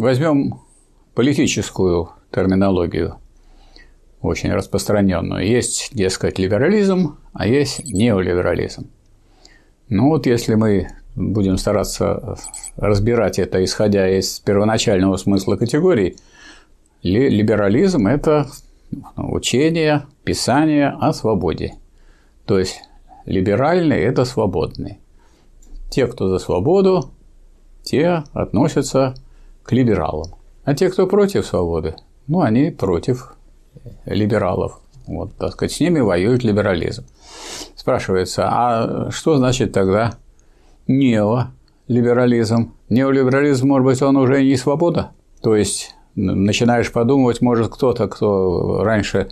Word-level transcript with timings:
Возьмем 0.00 0.60
политическую 1.14 2.08
терминологию, 2.34 3.16
очень 4.22 4.50
распространенную. 4.50 5.46
Есть, 5.46 5.90
дескать, 5.92 6.38
либерализм, 6.38 7.18
а 7.34 7.46
есть 7.46 7.84
неолиберализм. 7.84 8.88
Ну 9.90 10.08
вот 10.08 10.24
если 10.24 10.54
мы 10.54 10.88
будем 11.14 11.58
стараться 11.58 12.38
разбирать 12.76 13.38
это, 13.38 13.62
исходя 13.62 14.08
из 14.08 14.40
первоначального 14.40 15.18
смысла 15.18 15.56
категорий, 15.56 16.16
либерализм– 17.02 18.06
это 18.06 18.46
учение, 19.18 20.06
писание 20.24 20.96
о 20.98 21.12
свободе. 21.12 21.74
То 22.46 22.58
есть 22.58 22.80
либеральный– 23.26 23.98
это 24.00 24.24
свободный. 24.24 24.98
Те, 25.90 26.06
кто 26.06 26.30
за 26.30 26.38
свободу, 26.38 27.10
те 27.82 28.24
относятся 28.32 29.14
к 29.14 29.29
либералам. 29.68 30.34
А 30.64 30.74
те, 30.74 30.90
кто 30.90 31.06
против 31.06 31.46
свободы, 31.46 31.96
ну, 32.26 32.40
они 32.40 32.70
против 32.70 33.34
либералов. 34.04 34.80
Вот, 35.06 35.34
так 35.36 35.52
сказать, 35.52 35.72
с 35.72 35.80
ними 35.80 36.00
воюет 36.00 36.44
либерализм. 36.44 37.04
Спрашивается, 37.74 38.48
а 38.48 39.10
что 39.10 39.36
значит 39.38 39.72
тогда 39.72 40.14
неолиберализм? 40.86 42.74
Неолиберализм, 42.88 43.68
может 43.68 43.86
быть, 43.86 44.02
он 44.02 44.16
уже 44.16 44.44
не 44.44 44.56
свобода? 44.56 45.10
То 45.42 45.56
есть, 45.56 45.94
начинаешь 46.14 46.92
подумывать, 46.92 47.40
может, 47.40 47.72
кто-то, 47.72 48.08
кто 48.08 48.82
раньше 48.84 49.30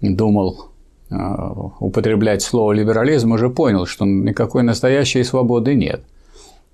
думал 0.00 0.66
а, 1.10 1.52
употреблять 1.80 2.42
слово 2.42 2.72
либерализм, 2.72 3.32
уже 3.32 3.48
понял, 3.48 3.86
что 3.86 4.04
никакой 4.04 4.62
настоящей 4.62 5.24
свободы 5.24 5.74
нет. 5.74 6.02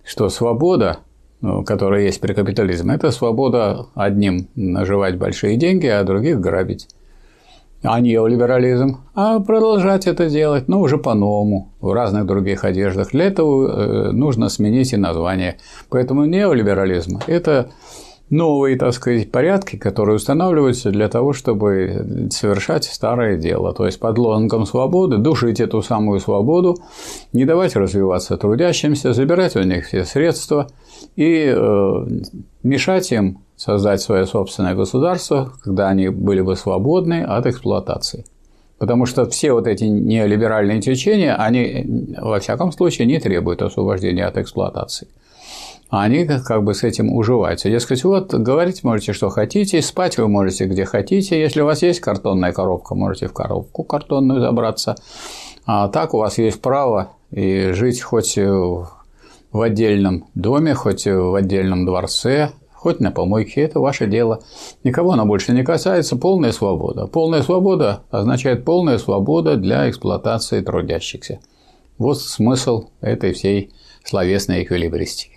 Что 0.05 0.28
свобода, 0.28 0.98
которая 1.41 2.02
есть 2.02 2.20
при 2.20 2.33
капитализме, 2.33 2.95
это 2.95 3.11
свобода 3.11 3.87
одним 3.95 4.48
наживать 4.55 5.16
большие 5.16 5.56
деньги, 5.56 5.86
а 5.86 6.03
других 6.05 6.41
грабить. 6.41 6.89
А 7.83 8.00
неолиберализм, 8.00 9.00
а 9.14 9.41
продолжать 9.41 10.06
это 10.06 10.31
делать, 10.31 10.69
но 10.69 10.81
уже 10.81 10.97
по-новому, 10.97 11.69
в 11.83 11.92
разных 11.92 12.25
других 12.25 12.64
одеждах. 12.64 13.11
Для 13.11 13.27
этого 13.27 13.69
э, 13.69 14.11
нужно 14.12 14.48
сменить 14.48 14.95
и 14.95 14.97
название. 14.97 15.58
Поэтому 15.91 16.25
неолиберализм– 16.25 17.20
это 17.27 17.70
новые, 18.30 18.77
так 18.77 18.92
сказать, 18.94 19.30
порядки, 19.30 19.77
которые 19.77 20.17
устанавливаются 20.17 20.91
для 20.91 21.08
того, 21.08 21.33
чтобы 21.33 22.28
совершать 22.30 22.84
старое 22.84 23.36
дело. 23.36 23.75
То 23.75 23.86
есть 23.86 24.00
под 24.00 24.19
лозунгом 24.19 24.67
свободы 24.67 25.19
душить 25.19 25.61
эту 25.61 25.83
самую 25.83 26.20
свободу, 26.20 26.77
не 27.33 27.45
давать 27.45 27.77
развиваться 27.77 28.36
трудящимся, 28.36 29.12
забирать 29.12 29.56
у 29.56 29.62
них 29.62 29.86
все 29.86 30.05
средства 30.05 30.69
и 31.17 31.52
э, 31.55 32.06
мешать 32.62 33.12
им 33.12 33.39
создать 33.56 34.00
свое 34.00 34.27
собственное 34.27 34.75
государство, 34.75 35.52
когда 35.62 35.89
они 35.89 36.08
были 36.08 36.41
бы 36.41 36.56
свободны 36.56 37.22
от 37.22 37.47
эксплуатации. 37.47 38.25
Потому 38.78 39.06
что 39.06 39.27
все 39.27 39.52
вот 39.52 39.69
эти 39.69 39.84
неолиберальные 39.84 40.80
течения, 40.80 41.36
они, 41.36 42.14
во 42.20 42.41
всяком 42.41 42.72
случае, 42.72 43.06
не 43.06 43.20
требуют 43.20 43.62
освобождения 43.62 44.27
от 44.27 44.36
эксплуатации 44.36 45.06
они 46.03 46.27
как 46.27 46.64
бы 46.64 46.75
с 46.75 46.83
этим 46.83 47.12
уживаются. 47.12 47.69
Дескать, 47.70 48.05
вот 48.05 48.33
говорить 48.33 48.84
можете, 48.84 49.12
что 49.12 49.28
хотите, 49.28 49.83
спать 49.83 50.19
вы 50.19 50.28
можете 50.28 50.64
где 50.64 50.84
хотите. 50.84 51.41
Если 51.41 51.61
у 51.61 51.67
вас 51.67 51.83
есть 51.83 52.01
картонная 52.01 52.53
коробка, 52.53 52.95
можете 52.95 53.28
в 53.28 53.33
коробку 53.33 53.84
картонную 53.84 54.41
забраться. 54.41 54.97
А 55.67 55.89
так 55.89 56.14
у 56.14 56.19
вас 56.19 56.39
есть 56.39 56.61
право 56.61 57.11
и 57.31 57.73
жить 57.73 58.01
хоть 58.01 58.36
в 58.36 58.89
отдельном 59.53 60.27
доме, 60.34 60.75
хоть 60.75 61.06
в 61.06 61.34
отдельном 61.34 61.86
дворце, 61.86 62.51
хоть 62.73 63.01
на 63.01 63.11
помойке, 63.11 63.62
это 63.62 63.81
ваше 63.81 64.06
дело. 64.06 64.41
Никого 64.84 65.12
оно 65.12 65.25
больше 65.25 65.53
не 65.53 65.62
касается, 65.62 66.17
полная 66.17 66.53
свобода. 66.53 67.06
Полная 67.06 67.42
свобода 67.42 68.03
означает 68.11 68.64
полная 68.64 68.98
свобода 68.98 69.56
для 69.56 69.89
эксплуатации 69.89 70.61
трудящихся. 70.61 71.41
Вот 71.98 72.20
смысл 72.20 72.89
этой 73.01 73.33
всей 73.33 73.73
словесной 74.05 74.64
эквилибристики. 74.64 75.33